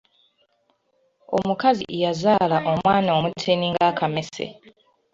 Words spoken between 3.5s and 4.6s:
ng’akamese.